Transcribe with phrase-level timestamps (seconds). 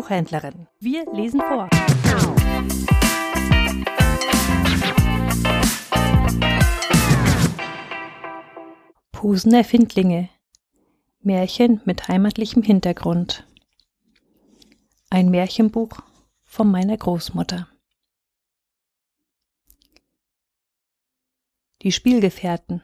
[0.00, 0.66] Buchhändlerin.
[0.78, 1.68] Wir lesen vor.
[9.12, 10.30] Pusenerfindlinge.
[11.20, 13.46] Märchen mit heimatlichem Hintergrund.
[15.10, 15.98] Ein Märchenbuch
[16.44, 17.68] von meiner Großmutter.
[21.82, 22.82] Die Spielgefährten.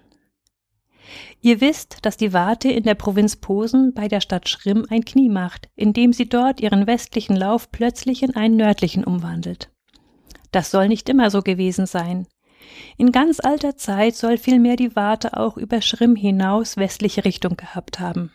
[1.41, 5.29] Ihr wisst, dass die Warte in der Provinz Posen bei der Stadt Schrimm ein Knie
[5.29, 9.71] macht, indem sie dort ihren westlichen Lauf plötzlich in einen nördlichen umwandelt.
[10.53, 12.27] Das soll nicht immer so gewesen sein.
[12.97, 18.01] In ganz alter Zeit soll vielmehr die Warte auch über Schrimm hinaus westliche Richtung gehabt
[18.01, 18.33] haben.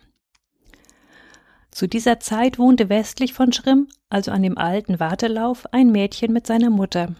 [1.71, 6.45] Zu dieser Zeit wohnte westlich von Schrimm, also an dem alten Wartelauf, ein Mädchen mit
[6.45, 7.15] seiner Mutter.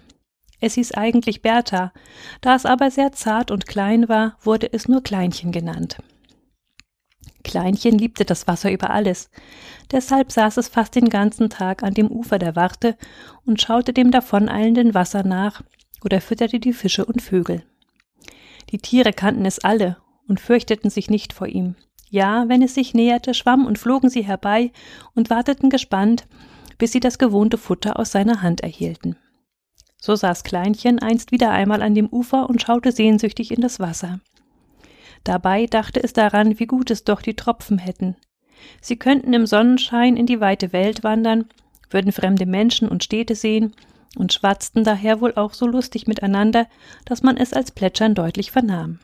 [0.61, 1.91] Es hieß eigentlich Bertha,
[2.39, 5.97] da es aber sehr zart und klein war, wurde es nur Kleinchen genannt.
[7.43, 9.31] Kleinchen liebte das Wasser über alles,
[9.91, 12.95] deshalb saß es fast den ganzen Tag an dem Ufer der Warte
[13.43, 15.63] und schaute dem davoneilenden Wasser nach
[16.05, 17.63] oder fütterte die Fische und Vögel.
[18.69, 21.75] Die Tiere kannten es alle und fürchteten sich nicht vor ihm.
[22.11, 24.71] Ja, wenn es sich näherte, schwamm und flogen sie herbei
[25.15, 26.27] und warteten gespannt,
[26.77, 29.15] bis sie das gewohnte Futter aus seiner Hand erhielten.
[30.03, 34.19] So saß Kleinchen einst wieder einmal an dem Ufer und schaute sehnsüchtig in das Wasser.
[35.23, 38.15] Dabei dachte es daran, wie gut es doch die Tropfen hätten.
[38.81, 41.45] Sie könnten im Sonnenschein in die weite Welt wandern,
[41.91, 43.75] würden fremde Menschen und Städte sehen
[44.17, 46.67] und schwatzten daher wohl auch so lustig miteinander,
[47.05, 48.99] dass man es als Plätschern deutlich vernahm.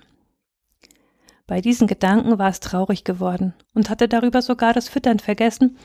[1.46, 5.78] Bei diesen Gedanken war es traurig geworden und hatte darüber sogar das Füttern vergessen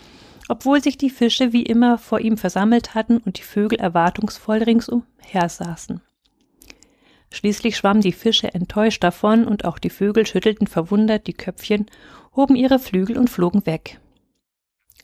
[0.49, 5.49] obwohl sich die Fische wie immer vor ihm versammelt hatten und die Vögel erwartungsvoll ringsumher
[5.49, 6.01] saßen.
[7.31, 11.87] Schließlich schwammen die Fische enttäuscht davon und auch die Vögel schüttelten verwundert die Köpfchen,
[12.37, 14.01] hoben ihre Flügel und flogen weg.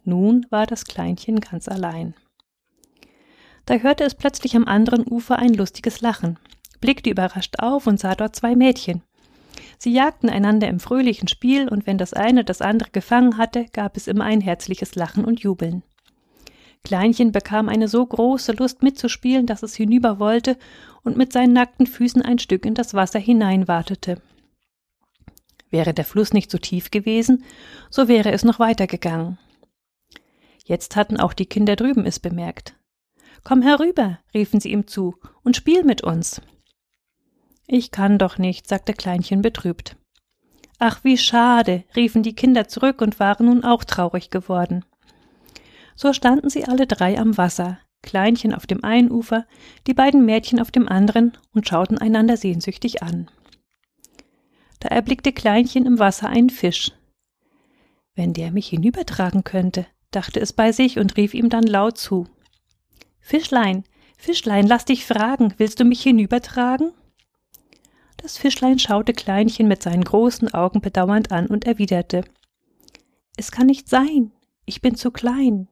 [0.05, 2.15] Nun war das Kleinchen ganz allein.
[3.65, 6.39] Da hörte es plötzlich am anderen Ufer ein lustiges Lachen,
[6.81, 9.03] blickte überrascht auf und sah dort zwei Mädchen.
[9.79, 13.97] Sie jagten einander im fröhlichen Spiel, und wenn das eine das andere gefangen hatte, gab
[13.97, 15.83] es immer ein herzliches Lachen und Jubeln.
[16.85, 20.57] Kleinchen bekam eine so große Lust mitzuspielen, dass es hinüber wollte
[21.03, 24.21] und mit seinen nackten Füßen ein Stück in das Wasser hineinwartete.
[25.71, 27.45] Wäre der Fluss nicht so tief gewesen,
[27.91, 29.39] so wäre es noch weitergegangen.
[30.65, 32.75] Jetzt hatten auch die Kinder drüben es bemerkt.
[33.45, 36.43] Komm herüber, riefen sie ihm zu, und spiel mit uns.
[37.71, 39.97] Ich kann doch nicht, sagte Kleinchen betrübt.
[40.79, 44.87] Ach, wie schade, riefen die Kinder zurück und waren nun auch traurig geworden.
[45.95, 49.45] So standen sie alle drei am Wasser, Kleinchen auf dem einen Ufer,
[49.87, 53.31] die beiden Mädchen auf dem anderen und schauten einander sehnsüchtig an.
[54.81, 56.93] Da erblickte Kleinchen im Wasser einen Fisch.
[58.15, 62.29] Wenn der mich hinübertragen könnte, dachte es bei sich und rief ihm dann laut zu.
[63.21, 63.85] Fischlein,
[64.17, 66.93] Fischlein, lass dich fragen, willst du mich hinübertragen?
[68.19, 72.25] Das Fischlein schaute Kleinchen mit seinen großen Augen bedauernd an und erwiderte
[73.37, 74.33] Es kann nicht sein,
[74.67, 75.69] ich bin zu klein.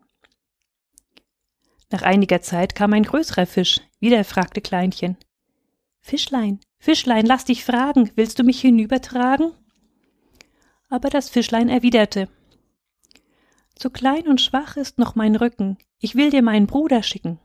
[1.91, 5.17] Nach einiger Zeit kam ein größerer Fisch, wieder fragte Kleinchen
[6.01, 9.53] Fischlein, Fischlein, lass dich fragen, willst du mich hinübertragen?
[10.89, 12.29] Aber das Fischlein erwiderte
[13.75, 17.41] Zu klein und schwach ist noch mein Rücken, ich will dir meinen Bruder schicken.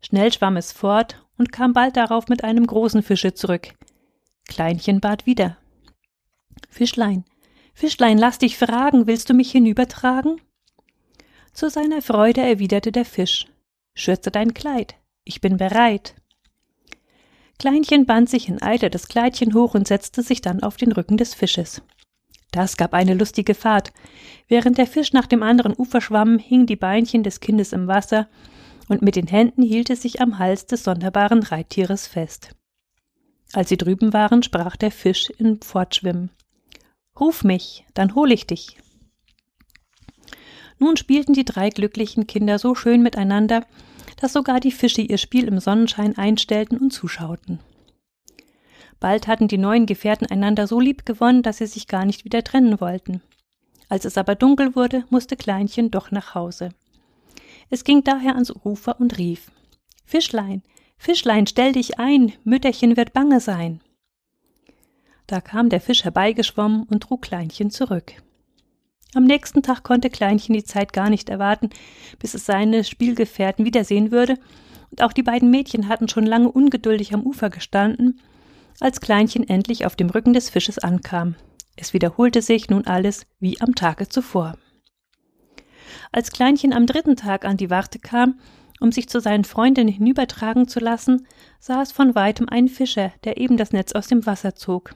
[0.00, 3.74] Schnell schwamm es fort und kam bald darauf mit einem großen Fische zurück.
[4.46, 5.56] Kleinchen bat wieder.
[6.68, 7.24] Fischlein,
[7.74, 10.40] Fischlein, lass dich fragen, willst du mich hinübertragen?
[11.52, 13.46] Zu seiner Freude erwiderte der Fisch.
[13.94, 16.14] Schürze dein Kleid, ich bin bereit.
[17.58, 21.16] Kleinchen band sich in Eile das Kleidchen hoch und setzte sich dann auf den Rücken
[21.16, 21.82] des Fisches.
[22.50, 23.92] Das gab eine lustige Fahrt.
[24.46, 28.28] Während der Fisch nach dem anderen Ufer schwamm, hingen die Beinchen des Kindes im Wasser,
[28.88, 32.54] und mit den Händen hielt es sich am Hals des sonderbaren Reittieres fest.
[33.52, 36.30] Als sie drüben waren, sprach der Fisch im Fortschwimmen.
[37.18, 38.78] Ruf mich, dann hol ich dich.
[40.78, 43.64] Nun spielten die drei glücklichen Kinder so schön miteinander,
[44.20, 47.60] dass sogar die Fische ihr Spiel im Sonnenschein einstellten und zuschauten.
[49.00, 52.42] Bald hatten die neuen Gefährten einander so lieb gewonnen, dass sie sich gar nicht wieder
[52.42, 53.22] trennen wollten.
[53.88, 56.70] Als es aber dunkel wurde, musste Kleinchen doch nach Hause.
[57.70, 59.50] Es ging daher ans Ufer und rief
[60.04, 60.62] Fischlein,
[60.96, 63.80] Fischlein, stell dich ein, Mütterchen wird bange sein.
[65.26, 68.14] Da kam der Fisch herbeigeschwommen und trug Kleinchen zurück.
[69.14, 71.70] Am nächsten Tag konnte Kleinchen die Zeit gar nicht erwarten,
[72.18, 74.38] bis es seine Spielgefährten wiedersehen würde,
[74.90, 78.20] und auch die beiden Mädchen hatten schon lange ungeduldig am Ufer gestanden,
[78.80, 81.34] als Kleinchen endlich auf dem Rücken des Fisches ankam.
[81.76, 84.56] Es wiederholte sich nun alles wie am Tage zuvor.
[86.12, 88.38] Als Kleinchen am dritten Tag an die Warte kam,
[88.80, 91.26] um sich zu seinen Freundinnen hinübertragen zu lassen,
[91.58, 94.94] sah es von weitem einen Fischer, der eben das Netz aus dem Wasser zog.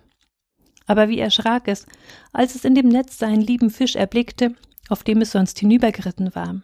[0.86, 1.86] Aber wie erschrak es,
[2.32, 4.54] als es in dem Netz seinen lieben Fisch erblickte,
[4.88, 6.62] auf dem es sonst hinübergeritten war.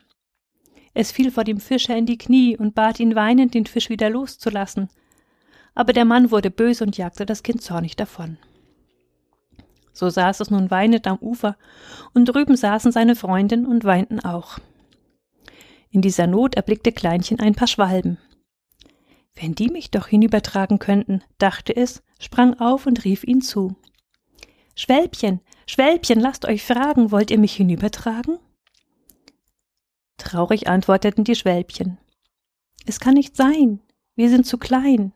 [0.95, 4.11] Es fiel vor dem Fischer in die Knie und bat ihn weinend, den Fisch wieder
[4.11, 4.89] loszulassen.
[5.75, 8.37] Aber der Mann wurde böse und jagte das Kind zornig davon.
[9.99, 11.57] So saß es nun weinend am Ufer,
[12.15, 14.61] und drüben saßen seine Freundin und weinten auch.
[15.91, 18.17] In dieser Not erblickte Kleinchen ein paar Schwalben.
[19.35, 23.75] Wenn die mich doch hinübertragen könnten, dachte es, sprang auf und rief ihn zu.
[24.77, 28.39] Schwälbchen, Schwälbchen, lasst euch fragen, wollt ihr mich hinübertragen?
[30.17, 31.99] Traurig antworteten die Schwälbchen.
[32.87, 33.81] Es kann nicht sein,
[34.15, 35.13] wir sind zu klein.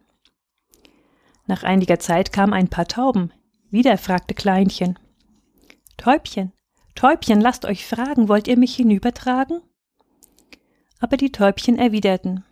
[1.46, 3.32] Nach einiger Zeit kamen ein paar Tauben.
[3.72, 4.98] Wieder fragte Kleinchen.
[5.96, 6.52] Täubchen,
[6.94, 9.62] Täubchen, lasst euch fragen, wollt ihr mich hinübertragen?
[11.00, 12.44] Aber die Täubchen erwiderten.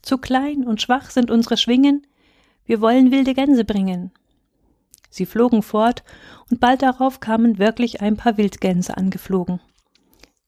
[0.00, 2.06] Zu klein und schwach sind unsere Schwingen,
[2.66, 4.12] wir wollen wilde Gänse bringen.
[5.10, 6.04] Sie flogen fort,
[6.48, 9.58] und bald darauf kamen wirklich ein paar Wildgänse angeflogen.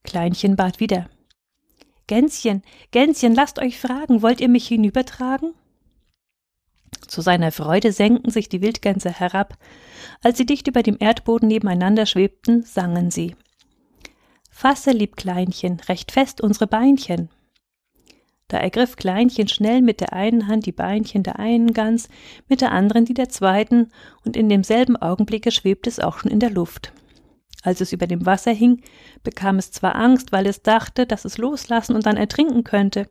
[0.04, 1.10] Kleinchen bat wieder.
[2.06, 2.62] Gänschen,
[2.92, 5.52] Gänschen, lasst euch fragen, wollt ihr mich hinübertragen?
[7.06, 9.56] Zu seiner Freude senkten sich die Wildgänse herab.
[10.22, 13.36] Als sie dicht über dem Erdboden nebeneinander schwebten, sangen sie.
[14.50, 17.28] Fasse, lieb Kleinchen, recht fest unsere Beinchen.
[18.48, 22.08] Da ergriff Kleinchen schnell mit der einen Hand die Beinchen der einen Gans,
[22.48, 23.90] mit der anderen die der zweiten,
[24.24, 26.92] und in demselben Augenblicke schwebte es auch schon in der Luft.
[27.62, 28.82] Als es über dem Wasser hing,
[29.24, 33.10] bekam es zwar Angst, weil es dachte, dass es loslassen und dann ertrinken könnte,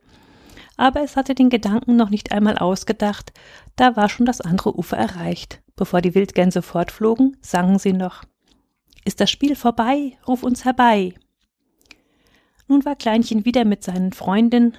[0.77, 3.33] aber es hatte den Gedanken noch nicht einmal ausgedacht,
[3.75, 5.61] da war schon das andere Ufer erreicht.
[5.75, 8.23] Bevor die Wildgänse fortflogen, sangen sie noch
[9.03, 10.17] Ist das Spiel vorbei?
[10.27, 11.13] Ruf uns herbei.
[12.67, 14.73] Nun war Kleinchen wieder mit seinen Freundinnen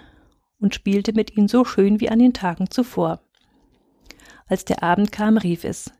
[0.59, 3.21] und spielte mit ihnen so schön wie an den Tagen zuvor.
[4.47, 5.93] Als der Abend kam, rief es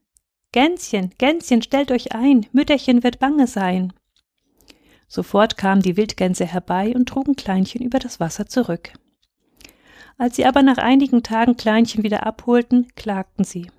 [0.53, 3.93] Gänschen, Gänschen, stellt euch ein, Mütterchen wird bange sein.
[5.09, 8.93] Sofort kamen die Wildgänse herbei und trugen Kleinchen über das Wasser zurück.
[10.19, 13.71] Als sie aber nach einigen Tagen Kleinchen wieder abholten, klagten sie.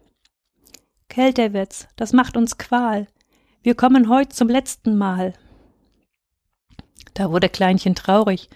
[1.09, 3.07] Kälter wird's, das macht uns Qual.
[3.63, 5.33] Wir kommen heut zum letzten Mal.
[7.15, 8.49] Da wurde Kleinchen traurig,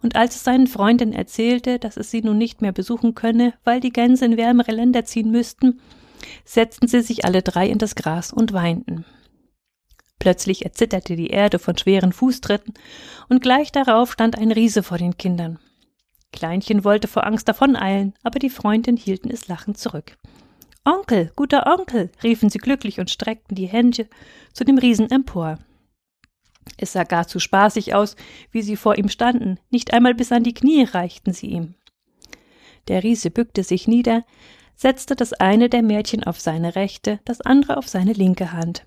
[0.00, 3.80] und als es seinen Freundinnen erzählte, dass es sie nun nicht mehr besuchen könne, weil
[3.80, 5.80] die Gänse in wärmere Länder ziehen müssten,
[6.44, 9.04] setzten sie sich alle drei in das Gras und weinten.
[10.20, 12.74] Plötzlich erzitterte die Erde von schweren Fußtritten,
[13.28, 15.58] und gleich darauf stand ein Riese vor den Kindern.
[16.32, 20.16] Kleinchen wollte vor Angst davoneilen, aber die Freundinnen hielten es lachend zurück.
[20.84, 24.08] Onkel, guter Onkel, riefen sie glücklich und streckten die Hände
[24.52, 25.58] zu dem Riesen empor.
[26.78, 28.16] Es sah gar zu spaßig aus,
[28.50, 31.74] wie sie vor ihm standen, nicht einmal bis an die Knie reichten sie ihm.
[32.88, 34.24] Der Riese bückte sich nieder,
[34.74, 38.86] setzte das eine der Mädchen auf seine rechte, das andere auf seine linke Hand,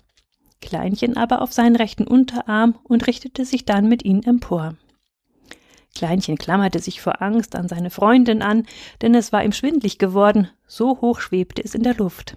[0.60, 4.76] Kleinchen aber auf seinen rechten Unterarm und richtete sich dann mit ihnen empor.
[5.94, 8.66] Kleinchen klammerte sich vor Angst an seine Freundin an,
[9.02, 12.36] denn es war ihm schwindlig geworden, so hoch schwebte es in der Luft.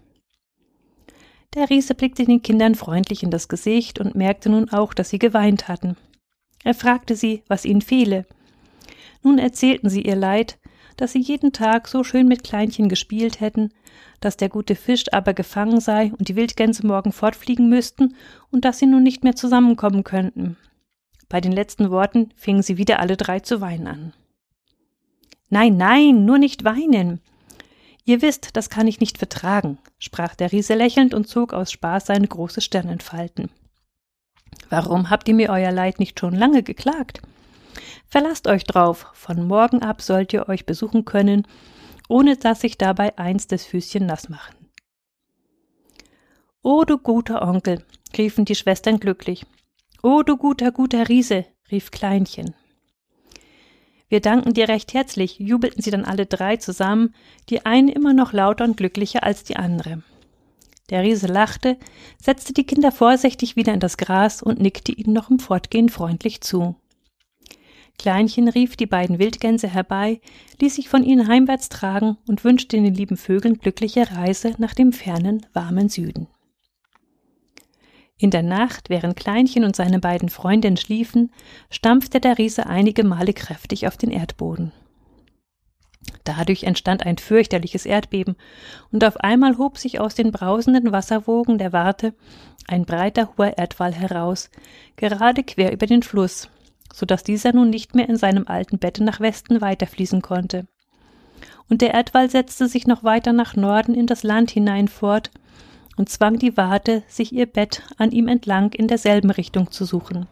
[1.54, 5.20] Der Riese blickte den Kindern freundlich in das Gesicht und merkte nun auch, dass sie
[5.20, 5.96] geweint hatten.
[6.64, 8.26] Er fragte sie, was ihnen fehle.
[9.22, 10.58] Nun erzählten sie ihr Leid,
[10.98, 13.70] dass sie jeden Tag so schön mit Kleinchen gespielt hätten,
[14.20, 18.16] dass der gute Fisch aber gefangen sei und die Wildgänse morgen fortfliegen müssten
[18.52, 20.58] und dass sie nun nicht mehr zusammenkommen könnten.
[21.34, 24.14] Bei den letzten Worten fingen sie wieder alle drei zu weinen an.
[25.50, 27.22] Nein, nein, nur nicht weinen.
[28.06, 32.06] Ihr wisst, das kann ich nicht vertragen, sprach der Riese lächelnd und zog aus Spaß
[32.06, 33.50] seine große Stirn Falten.
[34.70, 37.24] Warum habt ihr mir euer Leid nicht schon lange geklagt?
[38.06, 41.48] Verlasst euch drauf, von morgen ab sollt ihr euch besuchen können,
[42.10, 44.56] ohne dass sich dabei eins des Füßchen nass machen.
[46.62, 47.84] O du guter Onkel,
[48.16, 49.48] riefen die Schwestern glücklich.
[50.06, 52.54] O du guter, guter Riese, rief Kleinchen.
[54.10, 57.16] Wir danken dir recht herzlich, jubelten sie dann alle drei zusammen,
[57.50, 60.04] die eine immer noch lauter und glücklicher als die andere.
[60.90, 61.78] Der Riese lachte,
[62.22, 66.42] setzte die Kinder vorsichtig wieder in das Gras und nickte ihnen noch im Fortgehen freundlich
[66.42, 66.76] zu.
[67.98, 70.20] Kleinchen rief die beiden Wildgänse herbei,
[70.60, 74.92] ließ sich von ihnen heimwärts tragen und wünschte den lieben Vögeln glückliche Reise nach dem
[74.92, 76.28] fernen, warmen Süden.
[78.24, 81.30] In der Nacht, während Kleinchen und seine beiden Freundinnen schliefen,
[81.70, 84.72] stampfte der Riese einige Male kräftig auf den Erdboden.
[86.24, 88.38] Dadurch entstand ein fürchterliches Erdbeben,
[88.94, 92.14] und auf einmal hob sich aus den brausenden Wasserwogen der Warte
[92.66, 94.50] ein breiter hoher Erdwall heraus,
[94.96, 96.48] gerade quer über den Fluss,
[96.94, 100.66] so dass dieser nun nicht mehr in seinem alten Bette nach Westen weiterfließen konnte.
[101.70, 105.30] Und der Erdwall setzte sich noch weiter nach Norden in das Land hinein fort
[105.96, 110.28] und zwang die Warte, sich ihr Bett an ihm entlang in derselben Richtung zu suchen.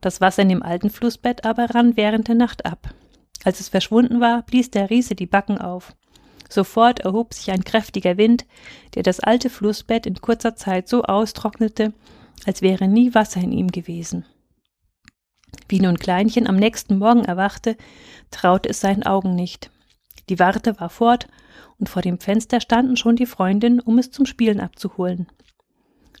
[0.00, 2.94] Das Wasser in dem alten Flussbett aber rann während der Nacht ab.
[3.44, 5.94] Als es verschwunden war, blies der Riese die Backen auf.
[6.48, 8.44] Sofort erhob sich ein kräftiger Wind,
[8.94, 11.92] der das alte Flussbett in kurzer Zeit so austrocknete,
[12.44, 14.24] als wäre nie Wasser in ihm gewesen.
[15.68, 17.76] Wie nun Kleinchen am nächsten Morgen erwachte,
[18.30, 19.70] traute es seinen Augen nicht.
[20.28, 21.28] Die Warte war fort,
[21.78, 25.26] und vor dem Fenster standen schon die Freundinnen, um es zum Spielen abzuholen.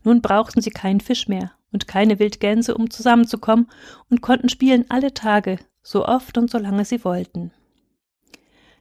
[0.04, 3.68] Nun brauchten sie keinen Fisch mehr und keine Wildgänse, um zusammenzukommen,
[4.08, 7.52] und konnten spielen alle Tage, so oft und so lange sie wollten.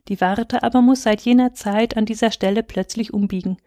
[0.08, 3.58] Die Warte aber muss seit jener Zeit an dieser Stelle plötzlich umbiegen.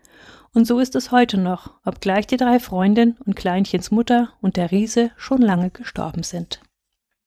[0.54, 4.70] Und so ist es heute noch, obgleich die drei Freundinnen und Kleinchens Mutter und der
[4.70, 6.60] Riese schon lange gestorben sind.